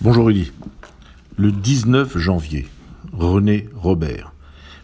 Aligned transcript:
Bonjour 0.00 0.26
Rudy. 0.26 0.52
Le 1.36 1.50
19 1.50 2.18
janvier, 2.18 2.68
René 3.12 3.68
Robert, 3.74 4.32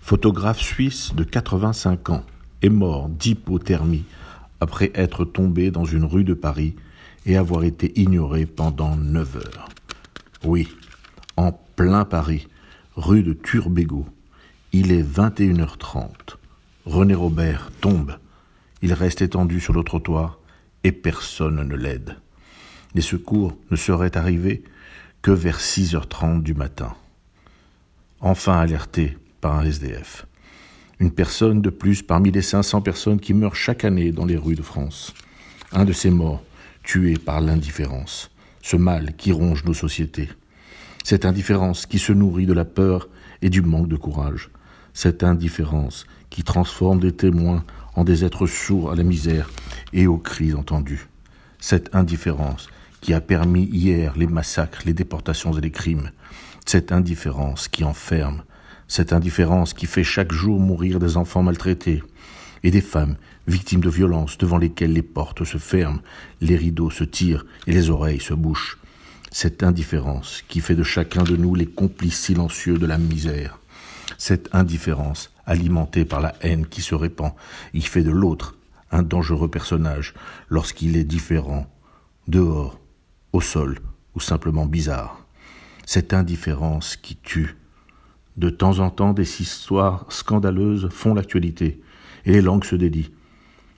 photographe 0.01 0.59
suisse 0.61 1.15
de 1.15 1.23
85 1.23 2.11
ans, 2.11 2.25
est 2.63 2.69
mort 2.69 3.09
d'hypothermie 3.09 4.07
après 4.59 4.91
être 4.97 5.25
tombé 5.25 5.71
dans 5.71 5.85
une 5.85 6.05
rue 6.05 6.25
de 6.25 6.35
Paris 6.35 6.75
et 7.27 7.37
avoir 7.37 7.63
été 7.63 7.93
ignoré 8.01 8.45
pendant 8.45 8.97
9 8.97 9.37
heures. 9.37 9.69
Oui, 10.43 10.69
en 11.37 11.53
plein 11.77 12.05
Paris, 12.05 12.49
rue 12.97 13.23
de 13.23 13.35
Turbégo. 13.35 14.07
Il 14.73 14.91
est 14.91 15.05
21h30. 15.05 16.09
René 16.87 17.15
Robert 17.15 17.71
tombe. 17.81 18.19
Il 18.83 18.93
reste 18.93 19.23
étendu 19.23 19.61
sur 19.61 19.75
le 19.75 19.85
trottoir 19.85 20.41
et 20.83 20.91
personne 20.91 21.63
ne 21.63 21.77
l'aide. 21.77 22.17
Les 22.97 23.01
secours 23.01 23.57
ne 23.71 23.77
seraient 23.77 24.17
arrivés 24.17 24.65
que 25.25 25.31
vers 25.31 25.59
6h30 25.59 26.43
du 26.43 26.53
matin. 26.53 26.95
Enfin 28.21 28.59
alerté 28.59 29.17
par 29.41 29.57
un 29.57 29.65
SDF. 29.65 30.27
Une 31.01 31.13
personne 31.13 31.63
de 31.63 31.71
plus 31.71 32.03
parmi 32.03 32.31
les 32.31 32.43
500 32.43 32.83
personnes 32.83 33.19
qui 33.19 33.33
meurent 33.33 33.57
chaque 33.57 33.87
année 33.87 34.13
dans 34.13 34.27
les 34.27 34.37
rues 34.37 34.55
de 34.55 34.61
France. 34.61 35.15
Un 35.73 35.87
de 35.87 35.95
ces 35.95 36.11
morts, 36.11 36.43
tué 36.83 37.15
par 37.15 37.41
l'indifférence, 37.41 38.31
ce 38.61 38.77
mal 38.77 39.17
qui 39.17 39.33
ronge 39.33 39.65
nos 39.65 39.73
sociétés. 39.73 40.29
Cette 41.05 41.25
indifférence 41.25 41.87
qui 41.87 41.99
se 41.99 42.13
nourrit 42.13 42.45
de 42.45 42.53
la 42.53 42.67
peur 42.67 43.09
et 43.41 43.49
du 43.49 43.63
manque 43.63 43.89
de 43.89 43.97
courage. 43.97 44.51
Cette 44.93 45.25
indifférence 45.25 46.05
qui 46.29 46.43
transforme 46.43 47.01
des 47.01 47.13
témoins 47.13 47.65
en 47.95 48.05
des 48.05 48.27
êtres 48.27 48.47
sourds 48.47 48.91
à 48.91 48.95
la 48.95 49.05
misère 49.05 49.49
et 49.95 50.07
aux 50.07 50.19
cris 50.19 50.53
entendus. 50.53 51.09
Cette 51.61 51.95
indifférence 51.95 52.69
qui 53.05 53.13
a 53.13 53.21
permis 53.21 53.65
hier 53.65 54.15
les 54.17 54.27
massacres, 54.27 54.81
les 54.87 54.95
déportations 54.95 55.53
et 55.53 55.61
les 55.61 55.71
crimes, 55.71 56.11
cette 56.65 56.91
indifférence 56.91 57.69
qui 57.69 57.85
enferme, 57.85 58.45
cette 58.89 59.13
indifférence 59.13 59.75
qui 59.75 59.85
fait 59.85 60.03
chaque 60.03 60.33
jour 60.33 60.59
mourir 60.59 60.99
des 60.99 61.19
enfants 61.19 61.43
maltraités 61.43 62.03
et 62.63 62.71
des 62.71 62.81
femmes 62.81 63.17
victimes 63.47 63.83
de 63.83 63.91
violences 63.91 64.39
devant 64.39 64.57
lesquelles 64.57 64.95
les 64.95 65.03
portes 65.03 65.45
se 65.45 65.59
ferment, 65.59 66.01
les 66.41 66.57
rideaux 66.57 66.89
se 66.89 67.05
tirent 67.05 67.45
et 67.67 67.73
les 67.73 67.91
oreilles 67.91 68.23
se 68.23 68.33
bouchent, 68.33 68.79
cette 69.31 69.63
indifférence 69.63 70.43
qui 70.49 70.61
fait 70.61 70.75
de 70.75 70.83
chacun 70.83 71.25
de 71.25 71.37
nous 71.37 71.55
les 71.55 71.67
complices 71.67 72.19
silencieux 72.19 72.79
de 72.79 72.87
la 72.87 72.97
misère, 72.97 73.59
cette 74.17 74.49
indifférence 74.55 75.31
alimentée 75.45 76.07
par 76.07 76.23
la 76.23 76.35
haine 76.41 76.67
qui 76.67 76.81
se 76.81 76.95
répand, 76.95 77.33
il 77.75 77.87
fait 77.87 78.03
de 78.03 78.11
l'autre 78.11 78.57
un 78.91 79.03
dangereux 79.03 79.51
personnage 79.51 80.15
lorsqu'il 80.49 80.97
est 80.97 81.05
différent, 81.05 81.67
dehors, 82.29 82.81
au 83.35 83.41
sol 83.41 83.81
ou 84.15 84.21
simplement 84.21 84.65
bizarre. 84.65 85.19
Cette 85.85 86.15
indifférence 86.15 86.97
qui 86.97 87.17
tue. 87.17 87.57
De 88.37 88.49
temps 88.49 88.79
en 88.79 88.91
temps, 88.91 89.13
des 89.13 89.43
histoires 89.43 90.07
scandaleuses 90.09 90.89
font 90.91 91.15
l'actualité 91.15 91.81
et 92.25 92.33
les 92.33 92.41
langues 92.41 92.65
se 92.65 92.77
dédient. 92.77 93.11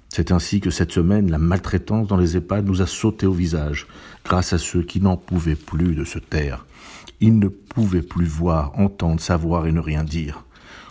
C'est 0.09 0.31
ainsi 0.31 0.61
que 0.61 0.71
cette 0.71 0.93
semaine, 0.93 1.31
la 1.31 1.39
maltraitance 1.39 2.07
dans 2.07 2.17
les 2.17 2.37
EHPAD 2.37 2.67
nous 2.67 2.81
a 2.81 2.87
sauté 2.87 3.27
au 3.27 3.33
visage, 3.33 3.87
grâce 4.25 4.53
à 4.53 4.59
ceux 4.59 4.83
qui 4.83 5.01
n'en 5.01 5.17
pouvaient 5.17 5.57
plus 5.57 5.95
de 5.95 6.05
se 6.05 6.19
taire. 6.19 6.65
Ils 7.21 7.39
ne 7.39 7.49
pouvaient 7.49 8.03
plus 8.03 8.27
voir, 8.27 8.79
entendre, 8.79 9.21
savoir 9.21 9.67
et 9.67 9.73
ne 9.73 9.81
rien 9.81 10.05
dire. 10.05 10.46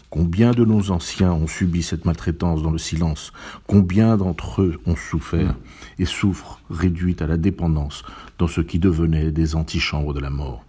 Combien 0.10 0.52
de 0.52 0.64
nos 0.64 0.92
anciens 0.92 1.34
ont 1.34 1.48
subi 1.48 1.84
cette 1.84 2.06
maltraitance 2.06 2.62
dans 2.62 2.72
le 2.72 2.78
silence? 2.78 3.34
Combien 3.68 4.18
d'entre 4.18 4.62
eux 4.62 4.80
ont 4.86 4.96
souffert 4.96 5.56
et 6.00 6.06
souffrent, 6.06 6.62
réduits 6.70 7.18
à 7.20 7.28
la 7.28 7.38
dépendance, 7.38 8.04
dans 8.38 8.48
ce 8.48 8.62
qui 8.62 8.80
devenait 8.80 9.32
des 9.32 9.56
antichambres 9.56 10.14
de 10.14 10.20
la 10.20 10.30
mort? 10.30 10.64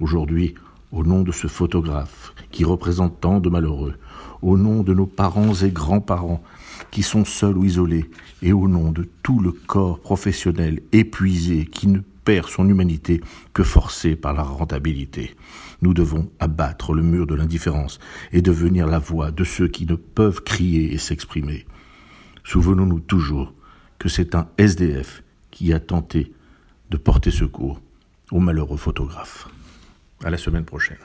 Aujourd'hui, 0.00 0.54
au 0.92 1.04
nom 1.04 1.22
de 1.22 1.30
ce 1.30 1.46
photographe 1.46 2.34
qui 2.50 2.64
représente 2.64 3.20
tant 3.20 3.38
de 3.38 3.48
malheureux, 3.48 3.94
au 4.42 4.56
nom 4.56 4.82
de 4.82 4.94
nos 4.94 5.06
parents 5.06 5.54
et 5.54 5.70
grands-parents 5.70 6.42
qui 6.90 7.02
sont 7.02 7.24
seuls 7.24 7.58
ou 7.58 7.64
isolés, 7.64 8.10
et 8.42 8.52
au 8.52 8.66
nom 8.66 8.90
de 8.90 9.08
tout 9.22 9.40
le 9.40 9.52
corps 9.52 10.00
professionnel 10.00 10.82
épuisé 10.92 11.66
qui 11.66 11.86
ne 11.86 12.00
perd 12.24 12.48
son 12.48 12.68
humanité 12.68 13.20
que 13.54 13.62
forcé 13.62 14.16
par 14.16 14.34
la 14.34 14.42
rentabilité. 14.42 15.34
Nous 15.82 15.94
devons 15.94 16.30
abattre 16.38 16.92
le 16.92 17.02
mur 17.02 17.26
de 17.26 17.34
l'indifférence 17.34 17.98
et 18.32 18.42
devenir 18.42 18.86
la 18.86 18.98
voix 18.98 19.30
de 19.30 19.44
ceux 19.44 19.68
qui 19.68 19.86
ne 19.86 19.94
peuvent 19.94 20.42
crier 20.42 20.92
et 20.92 20.98
s'exprimer. 20.98 21.66
Souvenons-nous 22.44 23.00
toujours 23.00 23.52
que 23.98 24.08
c'est 24.08 24.34
un 24.34 24.48
SDF 24.58 25.22
qui 25.50 25.72
a 25.72 25.80
tenté 25.80 26.32
de 26.90 26.96
porter 26.96 27.30
secours 27.30 27.80
au 28.30 28.40
malheureux 28.40 28.76
photographe. 28.76 29.48
À 30.24 30.30
la 30.30 30.38
semaine 30.38 30.64
prochaine. 30.64 30.98